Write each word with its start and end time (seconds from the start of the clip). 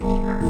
Música 0.00 0.49